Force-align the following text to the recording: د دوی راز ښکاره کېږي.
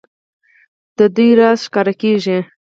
د 0.97 0.99
دوی 1.15 1.29
راز 1.39 1.59
ښکاره 1.67 1.93
کېږي. 2.01 2.37